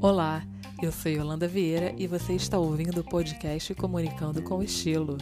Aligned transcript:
Olá, 0.00 0.42
eu 0.80 0.92
sou 0.92 1.10
Yolanda 1.10 1.48
Vieira 1.48 1.92
e 1.98 2.06
você 2.06 2.34
está 2.34 2.58
ouvindo 2.58 3.00
o 3.00 3.04
podcast 3.04 3.74
Comunicando 3.74 4.40
com 4.42 4.62
Estilo. 4.62 5.18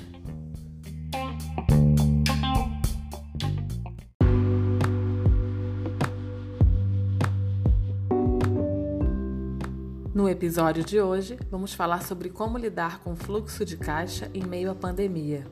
No 10.15 10.29
episódio 10.29 10.85
de 10.85 11.01
hoje, 11.01 11.39
vamos 11.51 11.73
falar 11.75 12.03
sobre 12.03 12.29
como 12.29 12.59
lidar 12.59 13.01
com 13.01 13.13
o 13.13 13.17
fluxo 13.17 13.65
de 13.65 13.77
caixa 13.77 14.31
em 14.35 14.45
meio 14.45 14.71
à 14.71 14.75
pandemia. 14.75 15.45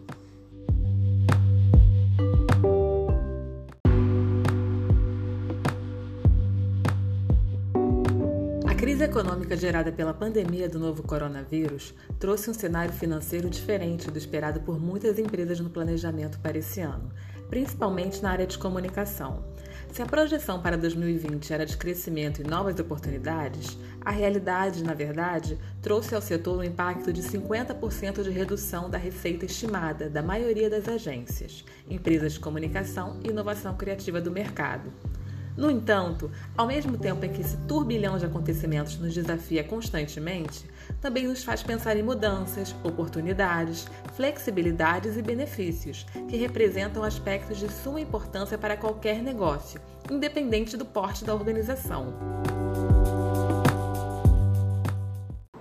Crise 8.93 9.05
econômica 9.05 9.57
gerada 9.57 9.91
pela 9.91 10.13
pandemia 10.13 10.69
do 10.69 10.79
novo 10.79 11.03
coronavírus 11.03 11.95
trouxe 12.19 12.51
um 12.51 12.53
cenário 12.53 12.93
financeiro 12.93 13.49
diferente 13.49 14.11
do 14.11 14.19
esperado 14.19 14.61
por 14.61 14.79
muitas 14.79 15.19
empresas 15.19 15.59
no 15.59 15.71
planejamento 15.71 16.39
para 16.41 16.59
esse 16.59 16.83
ano, 16.83 17.11
principalmente 17.49 18.23
na 18.23 18.33
área 18.33 18.47
de 18.47 18.59
comunicação. 18.59 19.43
Se 19.91 20.03
a 20.03 20.07
projeção 20.07 20.61
para 20.61 20.77
2020 20.77 21.55
era 21.55 21.65
de 21.65 21.75
crescimento 21.79 22.43
e 22.43 22.45
novas 22.45 22.79
oportunidades, 22.79 23.79
a 24.03 24.11
realidade, 24.11 24.85
na 24.85 24.93
verdade, 24.93 25.59
trouxe 25.81 26.15
ao 26.15 26.21
setor 26.21 26.59
um 26.59 26.63
impacto 26.63 27.15
de 27.15 27.23
50% 27.23 28.23
de 28.23 28.31
redução 28.31 28.91
da 28.91 28.99
receita 28.99 29.47
estimada 29.47 30.11
da 30.11 30.23
maioria 30.23 30.69
das 30.69 30.87
agências, 30.87 31.65
empresas 31.89 32.35
de 32.35 32.41
comunicação 32.41 33.19
e 33.25 33.31
inovação 33.31 33.75
criativa 33.75 34.21
do 34.21 34.31
mercado. 34.31 34.93
No 35.57 35.71
entanto, 35.71 36.31
ao 36.57 36.67
mesmo 36.67 36.97
tempo 36.97 37.25
em 37.25 37.33
que 37.33 37.43
esse 37.43 37.57
turbilhão 37.69 38.17
de 38.17 38.25
acontecimentos 38.25 38.99
nos 38.99 39.13
desafia 39.13 39.63
constantemente, 39.63 40.65
também 41.01 41.27
nos 41.27 41.45
faz 41.45 41.63
pensar 41.63 41.97
em 41.97 42.03
mudanças, 42.03 42.75
oportunidades, 42.83 43.87
flexibilidades 44.15 45.17
e 45.17 45.23
benefícios, 45.23 46.07
que 46.29 46.37
representam 46.37 47.03
aspectos 47.03 47.59
de 47.59 47.71
suma 47.71 48.01
importância 48.01 48.57
para 48.57 48.77
qualquer 48.77 49.23
negócio, 49.23 49.81
independente 50.11 50.77
do 50.77 50.85
porte 50.85 51.25
da 51.25 51.35
organização. 51.35 52.15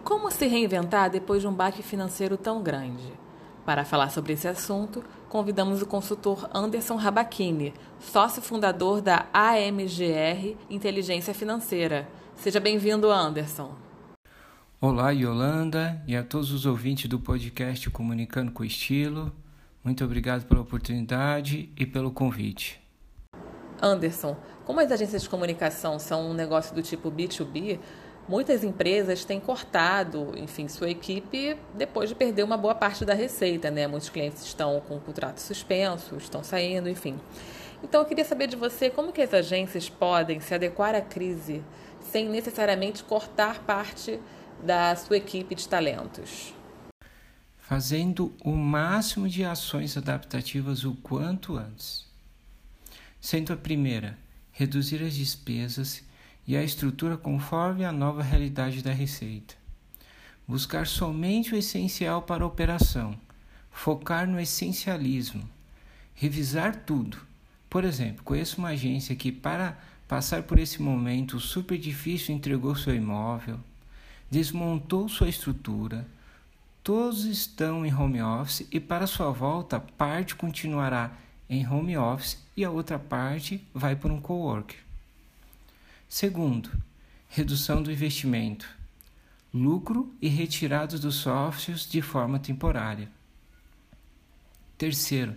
Como 0.04 0.32
se 0.32 0.48
reinventar 0.48 1.10
depois 1.10 1.42
de 1.42 1.48
um 1.48 1.54
baque 1.54 1.84
financeiro 1.84 2.38
tão 2.38 2.64
grande? 2.64 3.12
Para 3.66 3.86
falar 3.86 4.09
sobre 4.09 4.34
esse 4.34 4.48
assunto, 4.48 5.04
convidamos 5.30 5.84
o 5.84 5.86
consultor 5.86 6.50
Anderson 6.52 6.95
Rabachini, 6.95 7.73
sócio 8.00 8.42
fundador 8.42 9.02
da 9.02 9.28
AMGR 9.31 10.58
Inteligência 10.68 11.34
Financeira. 11.34 12.09
Seja 12.36 12.59
bem-vindo, 12.59 13.12
Anderson. 13.12 13.76
Olá, 14.80 15.12
Yolanda, 15.12 16.02
e 16.08 16.16
a 16.16 16.23
todos 16.23 16.52
os 16.52 16.66
ouvintes 16.66 17.08
do 17.08 17.20
podcast 17.20 17.88
Comunicando 17.92 18.52
com 18.52 18.64
Estilo. 18.64 19.31
Muito 19.84 20.03
obrigado 20.03 20.48
pela 20.48 20.62
oportunidade 20.62 21.72
e 21.78 21.86
pelo 21.86 22.09
convite. 22.12 22.81
Anderson, 23.80 24.36
como 24.66 24.80
as 24.80 24.92
agências 24.92 25.22
de 25.22 25.30
comunicação 25.30 26.00
são 26.00 26.31
um 26.31 26.34
negócio 26.34 26.73
do 26.73 26.81
tipo 26.81 27.12
B2B, 27.12 27.80
Muitas 28.32 28.64
empresas 28.64 29.26
têm 29.26 29.42
cortado, 29.42 30.32
enfim, 30.38 30.66
sua 30.70 30.90
equipe 30.90 31.58
depois 31.76 32.08
de 32.08 32.16
perder 32.16 32.44
uma 32.44 32.56
boa 32.56 32.74
parte 32.74 33.04
da 33.04 33.14
receita, 33.14 33.70
né? 33.70 33.88
Muitos 33.88 34.08
clientes 34.08 34.42
estão 34.46 34.80
com 34.88 34.96
o 34.96 35.02
contrato 35.02 35.40
suspenso, 35.40 36.16
estão 36.16 36.42
saindo, 36.42 36.88
enfim. 36.88 37.20
Então 37.84 38.00
eu 38.00 38.08
queria 38.08 38.24
saber 38.24 38.48
de 38.48 38.56
você 38.56 38.90
como 38.90 39.12
que 39.12 39.22
as 39.22 39.34
agências 39.34 39.90
podem 39.90 40.40
se 40.40 40.54
adequar 40.54 40.96
à 40.96 41.02
crise 41.02 41.62
sem 42.00 42.30
necessariamente 42.30 43.04
cortar 43.04 43.66
parte 43.66 44.18
da 44.64 44.96
sua 44.96 45.18
equipe 45.18 45.53
de 45.53 45.68
talentos. 45.68 46.53
Fazendo 47.58 48.34
o 48.46 48.52
máximo 48.52 49.28
de 49.28 49.44
ações 49.44 49.98
adaptativas 49.98 50.86
o 50.86 50.96
quanto 51.03 51.58
antes. 51.58 52.06
Sendo 53.19 53.52
a 53.52 53.58
primeira, 53.58 54.18
reduzir 54.53 55.03
as 55.03 55.16
despesas 55.16 56.09
e 56.51 56.57
a 56.57 56.62
estrutura 56.62 57.16
conforme 57.16 57.85
a 57.85 57.94
nova 57.94 58.22
realidade 58.22 58.81
da 58.81 58.91
receita. 58.91 59.53
Buscar 60.45 60.85
somente 60.85 61.56
o 61.56 61.57
essencial 61.57 62.23
para 62.23 62.44
a 62.44 62.47
operação, 62.47 63.17
focar 63.72 64.28
no 64.28 64.38
essencialismo, 64.38 65.47
revisar 66.13 66.75
tudo. 66.85 67.17
Por 67.69 67.85
exemplo, 67.85 68.22
conheço 68.25 68.57
uma 68.57 68.72
agência 68.72 69.16
que, 69.16 69.31
para 69.31 69.79
passar 70.09 70.44
por 70.44 70.59
esse 70.59 70.81
momento 70.81 71.39
super 71.39 71.78
difícil, 71.78 72.35
entregou 72.35 72.75
seu 72.75 72.94
imóvel, 72.94 73.57
desmontou 74.29 75.07
sua 75.07 75.29
estrutura, 75.29 76.06
todos 76.83 77.23
estão 77.23 77.85
em 77.85 77.95
home 77.95 78.22
office 78.22 78.68
e, 78.69 78.78
para 78.78 79.07
sua 79.07 79.31
volta, 79.31 79.79
parte 79.79 80.35
continuará 80.35 81.13
em 81.50 81.66
home 81.66 81.95
office 81.95 82.45
e 82.57 82.66
a 82.66 82.69
outra 82.69 83.00
parte 83.00 83.66
vai 83.73 83.95
para 83.95 84.12
um 84.12 84.19
coworker. 84.19 84.91
Segundo, 86.14 86.70
redução 87.30 87.82
do 87.82 87.90
investimento, 87.90 88.68
lucro 89.54 90.14
e 90.22 90.28
retirada 90.28 91.00
dos 91.00 91.16
sócios 91.16 91.90
de 91.90 92.02
forma 92.02 92.38
temporária. 92.38 93.10
Terceiro, 94.78 95.36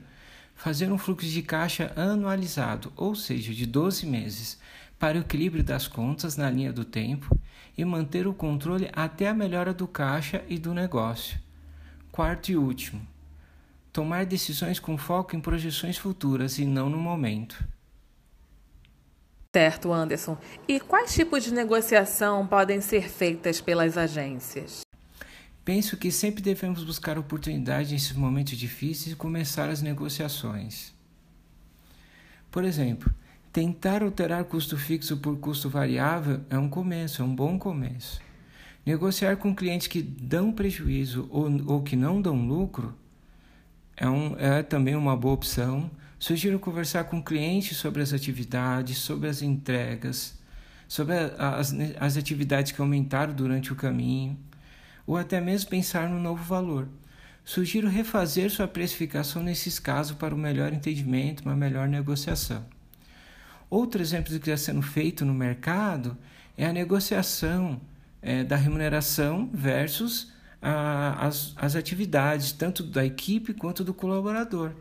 fazer 0.57 0.91
um 0.91 0.99
fluxo 0.99 1.29
de 1.29 1.43
caixa 1.43 1.93
anualizado, 1.95 2.93
ou 2.97 3.15
seja, 3.15 3.55
de 3.55 3.67
12 3.67 4.05
meses, 4.05 4.59
para 4.99 5.17
o 5.17 5.21
equilíbrio 5.21 5.63
das 5.63 5.87
contas 5.87 6.37
na 6.37 6.51
linha 6.51 6.73
do 6.73 6.85
tempo 6.85 7.39
e 7.79 7.85
manter 7.85 8.27
o 8.27 8.35
controle 8.35 8.91
até 8.93 9.29
a 9.29 9.33
melhora 9.33 9.73
do 9.73 9.87
caixa 9.87 10.45
e 10.49 10.59
do 10.59 10.75
negócio. 10.75 11.39
Quarto 12.11 12.49
e 12.51 12.57
último, 12.57 13.07
tomar 13.93 14.27
decisões 14.27 14.81
com 14.81 14.99
foco 14.99 15.37
em 15.37 15.41
projeções 15.41 15.97
futuras 15.97 16.59
e 16.59 16.65
não 16.65 16.91
no 16.91 16.99
momento. 16.99 17.65
Certo, 19.55 19.93
Anderson. 19.93 20.37
E 20.67 20.81
quais 20.81 21.15
tipos 21.15 21.45
de 21.45 21.55
negociação 21.55 22.45
podem 22.45 22.81
ser 22.81 23.09
feitas 23.09 23.61
pelas 23.61 23.97
agências? 23.97 24.81
Penso 25.65 25.97
que 25.97 26.11
sempre 26.11 26.43
devemos 26.43 26.83
buscar 26.83 27.17
oportunidades 27.17 27.93
nesses 27.93 28.15
momentos 28.15 28.59
difíceis 28.59 29.13
e 29.13 29.17
começar 29.17 29.69
as 29.69 29.81
negociações. 29.81 30.93
Por 32.51 32.65
exemplo, 32.65 33.15
tentar 33.53 34.03
alterar 34.03 34.43
custo 34.43 34.77
fixo 34.77 35.19
por 35.19 35.39
custo 35.39 35.71
variável 35.71 36.41
é 36.51 36.59
um 36.59 36.69
começo, 36.69 37.23
é 37.23 37.25
um 37.25 37.33
bom 37.33 37.57
começo. 37.57 38.21
Negociar 38.85 39.37
com 39.37 39.55
clientes 39.55 39.87
que 39.87 40.03
dão 40.03 40.51
prejuízo 40.51 41.29
ou, 41.31 41.49
ou 41.75 41.81
que 41.81 41.95
não 41.95 42.21
dão 42.21 42.45
lucro 42.45 42.93
é, 43.97 44.09
um, 44.09 44.37
é 44.37 44.65
também 44.65 44.97
uma 44.97 45.17
boa 45.17 45.35
opção 45.35 45.89
Sugiro 46.25 46.59
conversar 46.59 47.05
com 47.05 47.19
o 47.19 47.23
cliente 47.23 47.75
sobre 47.75 48.01
as 48.01 48.15
atividades, 48.15 48.97
sobre 48.97 49.29
as 49.29 49.43
entregas, 49.43 50.33
sobre 50.89 51.15
as, 51.37 51.75
as 52.01 52.17
atividades 52.17 52.73
que 52.73 52.81
aumentaram 52.81 53.35
durante 53.35 53.75
o 53.75 53.77
caminho, 53.77 54.35
ou 55.07 55.19
até 55.19 55.39
mesmo 55.39 55.69
pensar 55.69 56.09
no 56.09 56.19
novo 56.19 56.43
valor. 56.43 56.89
Sugiro 57.45 57.89
refazer 57.89 58.51
sua 58.51 58.67
precificação 58.67 59.43
nesses 59.43 59.79
casos 59.79 60.17
para 60.17 60.35
um 60.35 60.39
melhor 60.39 60.73
entendimento, 60.73 61.45
uma 61.45 61.55
melhor 61.55 61.87
negociação. 61.89 62.65
Outro 63.69 64.01
exemplo 64.01 64.33
do 64.33 64.41
que 64.41 64.49
está 64.49 64.73
sendo 64.73 64.81
feito 64.81 65.27
no 65.27 65.35
mercado 65.35 66.17
é 66.57 66.65
a 66.65 66.73
negociação 66.73 67.79
é, 68.23 68.43
da 68.43 68.57
remuneração 68.57 69.51
versus 69.53 70.33
a, 70.63 71.27
as, 71.27 71.53
as 71.55 71.77
atividades, 71.77 72.51
tanto 72.51 72.83
da 72.83 73.05
equipe 73.05 73.53
quanto 73.53 73.85
do 73.85 73.93
colaborador. 73.93 74.73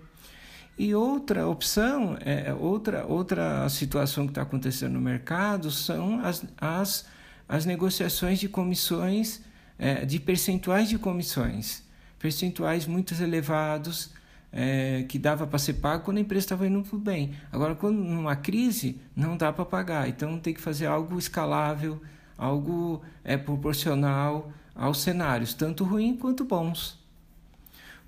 E 0.78 0.96
outra 0.96 1.48
opção, 1.48 2.18
é, 2.22 2.54
outra, 2.54 3.06
outra 3.06 3.70
situação 3.70 4.26
que 4.26 4.32
está 4.32 4.42
acontecendo 4.42 4.94
no 4.94 5.02
mercado 5.02 5.70
são 5.70 6.20
as, 6.20 6.44
as, 6.60 7.06
as 7.48 7.66
negociações 7.66 8.40
de 8.40 8.50
comissões, 8.50 9.42
é, 9.78 10.04
de 10.04 10.20
percentuais 10.20 10.90
de 10.90 10.98
comissões. 10.98 11.84
Percentuais 12.18 12.88
muito 12.88 13.14
elevados, 13.14 14.12
é, 14.52 15.04
que 15.10 15.20
dava 15.20 15.46
para 15.46 15.60
ser 15.60 15.74
pago 15.74 16.06
quando 16.06 16.18
a 16.18 16.22
empresa 16.22 16.46
estava 16.46 16.68
indo 16.68 16.82
tudo 16.84 17.04
bem. 17.04 17.34
Agora, 17.52 17.76
quando 17.76 17.98
numa 17.98 18.36
crise, 18.36 19.00
não 19.16 19.36
dá 19.36 19.52
para 19.52 19.66
pagar. 19.66 20.08
Então, 20.08 20.40
tem 20.40 20.54
que 20.54 20.62
fazer 20.62 20.86
algo 20.86 21.20
escalável, 21.20 22.02
algo 22.38 23.02
é, 23.24 23.38
proporcional 23.38 24.52
aos 24.76 25.02
cenários, 25.02 25.54
tanto 25.54 25.84
ruins 25.84 26.20
quanto 26.20 26.44
bons. 26.44 27.03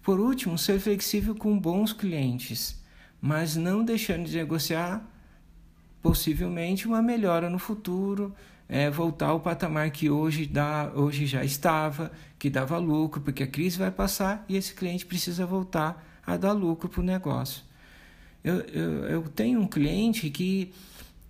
Por 0.06 0.20
último, 0.20 0.56
ser 0.56 0.80
flexível 0.80 1.34
com 1.34 1.58
bons 1.58 1.92
clientes, 1.92 2.80
mas 3.20 3.56
não 3.56 3.84
deixando 3.84 4.26
de 4.26 4.38
negociar 4.38 5.04
possivelmente 6.00 6.88
uma 6.88 7.02
melhora 7.02 7.50
no 7.50 7.58
futuro, 7.58 8.32
é, 8.70 8.88
voltar 8.88 9.30
ao 9.30 9.40
patamar 9.40 9.90
que 9.90 10.08
hoje, 10.08 10.46
dá, 10.46 10.92
hoje 10.94 11.26
já 11.26 11.44
estava, 11.44 12.12
que 12.38 12.52
dava 12.52 12.78
lucro, 12.78 13.20
porque 13.20 13.42
a 13.42 13.48
crise 13.48 13.80
vai 13.80 13.90
passar 13.90 14.46
e 14.48 14.56
esse 14.56 14.76
cliente 14.76 15.08
precisa 15.08 15.44
voltar 15.44 16.22
a 16.24 16.38
dar 16.38 16.52
lucro 16.52 16.88
para 16.88 17.02
o 17.02 17.04
negócio. 17.04 17.64
Eu, 18.44 18.60
eu, 18.60 19.06
eu 19.06 19.24
tenho 19.24 19.60
um 19.60 19.68
cliente 19.68 20.30
que 20.30 20.72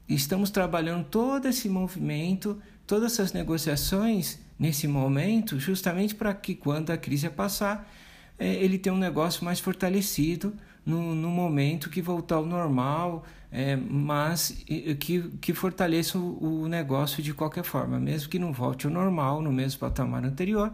estamos 0.10 0.50
trabalhando 0.50 1.06
todo 1.06 1.48
esse 1.48 1.69
movimento, 1.69 2.62
todas 2.86 3.13
essas 3.13 3.31
negociações 3.31 4.38
nesse 4.60 4.86
momento, 4.86 5.57
justamente 5.62 6.13
para 6.13 6.33
que 6.33 6.54
quando 6.54 6.92
a 6.92 6.98
crise 6.98 7.30
passar, 7.30 7.89
é, 8.38 8.54
ele 8.56 8.78
tenha 8.78 8.94
um 8.94 9.00
negócio 9.00 9.44
mais 9.44 9.60
fortalecido 9.60 10.54
no, 10.86 11.16
no 11.16 11.30
momento 11.30 11.90
que 11.90 12.02
voltar 12.02 12.36
ao 12.36 12.46
normal, 12.46 13.24
é, 13.52 13.76
mas 13.76 14.64
que, 15.00 15.30
que 15.42 15.54
fortaleça 15.54 16.18
o, 16.18 16.64
o 16.64 16.68
negócio 16.68 17.24
de 17.24 17.34
qualquer 17.34 17.64
forma, 17.64 18.00
mesmo 18.00 18.30
que 18.30 18.38
não 18.38 18.52
volte 18.54 18.86
ao 18.86 18.92
normal, 18.92 19.42
no 19.42 19.52
mesmo 19.52 19.80
patamar 19.80 20.24
anterior, 20.24 20.72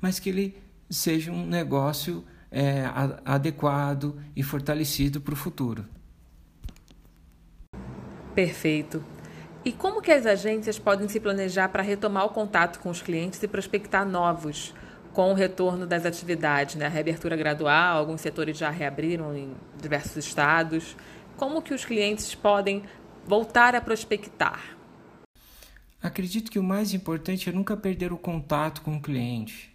mas 0.00 0.18
que 0.18 0.30
ele 0.30 0.56
seja 0.88 1.30
um 1.30 1.46
negócio 1.46 2.24
é, 2.50 2.84
adequado 3.24 4.20
e 4.34 4.42
fortalecido 4.42 5.20
para 5.20 5.34
o 5.34 5.36
futuro. 5.36 5.84
Perfeito. 8.34 9.04
E 9.64 9.72
como 9.72 10.00
que 10.00 10.10
as 10.10 10.24
agências 10.24 10.78
podem 10.78 11.08
se 11.08 11.20
planejar 11.20 11.68
para 11.68 11.82
retomar 11.82 12.24
o 12.24 12.30
contato 12.30 12.80
com 12.80 12.88
os 12.88 13.02
clientes 13.02 13.42
e 13.42 13.48
prospectar 13.48 14.08
novos 14.08 14.74
com 15.12 15.32
o 15.32 15.34
retorno 15.34 15.86
das 15.86 16.06
atividades, 16.06 16.76
né? 16.76 16.86
A 16.86 16.88
reabertura 16.88 17.36
gradual, 17.36 17.98
alguns 17.98 18.20
setores 18.20 18.56
já 18.56 18.70
reabriram 18.70 19.36
em 19.36 19.54
diversos 19.80 20.16
estados. 20.24 20.96
Como 21.36 21.62
que 21.62 21.74
os 21.74 21.84
clientes 21.84 22.34
podem 22.34 22.82
voltar 23.26 23.74
a 23.74 23.80
prospectar? 23.80 24.76
Acredito 26.02 26.50
que 26.50 26.58
o 26.58 26.62
mais 26.62 26.94
importante 26.94 27.48
é 27.48 27.52
nunca 27.52 27.76
perder 27.76 28.12
o 28.12 28.18
contato 28.18 28.82
com 28.82 28.96
o 28.96 29.02
cliente 29.02 29.74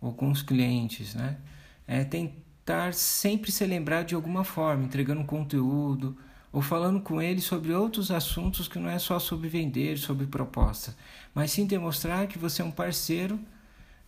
ou 0.00 0.12
com 0.12 0.30
os 0.30 0.42
clientes, 0.42 1.14
né? 1.14 1.38
É 1.86 2.04
tentar 2.04 2.94
sempre 2.94 3.50
se 3.50 3.64
lembrar 3.66 4.04
de 4.04 4.14
alguma 4.14 4.44
forma, 4.44 4.84
entregando 4.84 5.24
conteúdo, 5.24 6.16
ou 6.52 6.62
falando 6.62 7.00
com 7.00 7.20
ele 7.20 7.40
sobre 7.40 7.72
outros 7.72 8.10
assuntos 8.10 8.68
que 8.68 8.78
não 8.78 8.88
é 8.88 8.98
só 8.98 9.18
sobre 9.18 9.48
vender, 9.48 9.98
sobre 9.98 10.26
proposta, 10.26 10.96
mas 11.34 11.52
sim 11.52 11.66
demonstrar 11.66 12.26
que 12.26 12.38
você 12.38 12.62
é 12.62 12.64
um 12.64 12.70
parceiro 12.70 13.38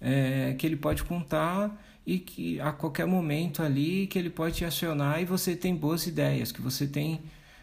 é, 0.03 0.55
que 0.59 0.67
ele 0.67 0.77
pode 0.77 1.03
contar 1.05 1.83
e 2.05 2.19
que 2.19 2.61
a 2.61 2.73
qualquer 2.73 3.07
momento 3.07 3.63
ali 3.63 4.07
que 4.09 4.19
ele 4.19 4.29
pode 4.29 4.57
te 4.57 4.65
acionar 4.65 5.23
e 5.23 5.25
você 5.25 5.57
tem 5.57 5.75
boas 5.75 6.07
ideias, 6.07 6.53
que 6.53 6.61
você 6.61 6.87
tem 6.87 7.23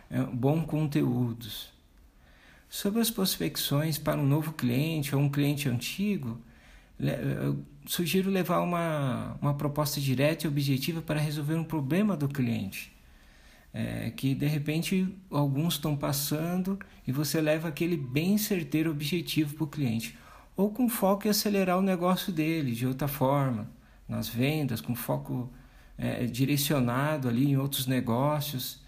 é, 0.10 0.24
bons 0.24 0.66
conteúdos. 0.66 1.70
Sobre 2.70 3.02
as 3.02 3.12
prospecções 3.12 3.98
para 3.98 4.20
um 4.20 4.26
novo 4.26 4.54
cliente 4.54 5.16
ou 5.16 5.22
um 5.22 5.30
cliente 5.30 5.68
antigo, 5.68 6.40
sugiro 7.86 8.30
levar 8.30 8.60
uma, 8.62 9.38
uma 9.42 9.54
proposta 9.56 10.00
direta 10.00 10.46
e 10.46 10.48
objetiva 10.48 11.02
para 11.02 11.20
resolver 11.20 11.56
um 11.56 11.64
problema 11.64 12.16
do 12.16 12.28
cliente 12.28 12.92
é, 13.74 14.12
que 14.16 14.34
de 14.34 14.48
repente 14.48 15.08
alguns 15.30 15.76
estão 15.76 15.96
passando 15.96 16.80
e 17.06 17.12
você 17.12 17.40
leva 17.40 17.68
aquele 17.68 17.98
bem 17.98 18.38
certeiro 18.38 18.92
objetivo 18.92 19.56
para 19.56 19.64
o 19.64 19.68
cliente. 19.68 20.18
Ou 20.60 20.70
com 20.70 20.90
foco 20.90 21.26
em 21.26 21.30
acelerar 21.30 21.80
o 21.80 21.82
negócio 21.82 22.34
dele 22.34 22.74
de 22.74 22.86
outra 22.86 23.08
forma, 23.08 23.72
nas 24.06 24.28
vendas, 24.28 24.82
com 24.82 24.94
foco 24.94 25.50
é, 25.98 26.26
direcionado 26.26 27.30
ali 27.30 27.50
em 27.50 27.56
outros 27.56 27.88
negócios. 27.88 28.82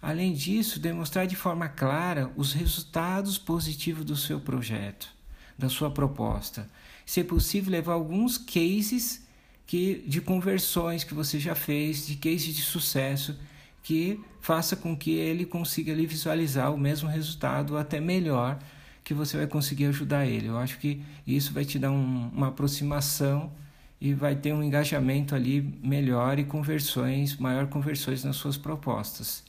Além 0.00 0.32
disso, 0.32 0.78
demonstrar 0.78 1.26
de 1.26 1.34
forma 1.34 1.68
clara 1.68 2.30
os 2.36 2.52
resultados 2.52 3.38
positivos 3.38 4.04
do 4.04 4.14
seu 4.14 4.38
projeto, 4.38 5.12
da 5.58 5.68
sua 5.68 5.90
proposta. 5.90 6.70
Se 7.04 7.22
é 7.22 7.24
possível, 7.24 7.72
levar 7.72 7.94
alguns 7.94 8.38
cases 8.38 9.26
que, 9.66 10.04
de 10.06 10.20
conversões 10.20 11.02
que 11.02 11.12
você 11.12 11.40
já 11.40 11.56
fez, 11.56 12.06
de 12.06 12.14
cases 12.14 12.54
de 12.54 12.62
sucesso 12.62 13.36
que 13.82 14.20
faça 14.40 14.76
com 14.76 14.96
que 14.96 15.10
ele 15.14 15.44
consiga 15.44 15.92
ali 15.92 16.06
visualizar 16.06 16.72
o 16.72 16.78
mesmo 16.78 17.08
resultado, 17.08 17.76
até 17.76 17.98
melhor, 17.98 18.60
que 19.06 19.14
você 19.14 19.36
vai 19.36 19.46
conseguir 19.46 19.86
ajudar 19.86 20.26
ele. 20.26 20.48
Eu 20.48 20.58
acho 20.58 20.80
que 20.80 21.00
isso 21.24 21.54
vai 21.54 21.64
te 21.64 21.78
dar 21.78 21.92
um, 21.92 22.28
uma 22.34 22.48
aproximação 22.48 23.52
e 24.00 24.12
vai 24.12 24.34
ter 24.34 24.52
um 24.52 24.60
engajamento 24.60 25.32
ali 25.32 25.60
melhor 25.80 26.40
e 26.40 26.44
conversões, 26.44 27.36
maior 27.36 27.68
conversões 27.68 28.24
nas 28.24 28.34
suas 28.34 28.56
propostas. 28.56 29.44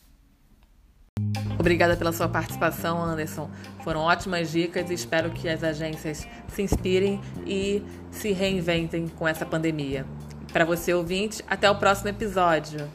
Obrigada 1.60 1.98
pela 1.98 2.12
sua 2.12 2.30
participação, 2.30 3.02
Anderson. 3.02 3.50
Foram 3.84 4.02
ótimas 4.02 4.52
dicas 4.52 4.92
e 4.92 4.94
espero 4.94 5.32
que 5.32 5.50
as 5.50 5.64
agências 5.64 6.28
se 6.48 6.62
inspirem 6.62 7.20
e 7.44 7.82
se 8.12 8.32
reinventem 8.34 9.08
com 9.08 9.28
essa 9.28 9.44
pandemia. 9.44 10.06
Para 10.54 10.66
você 10.66 10.94
ouvinte, 10.94 11.44
até 11.48 11.68
o 11.68 11.74
próximo 11.80 12.10
episódio. 12.10 12.88